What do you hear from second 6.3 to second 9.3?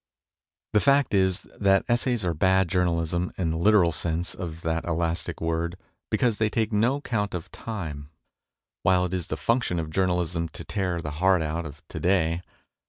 they take no count of time, while it 16 MONOLOGUES is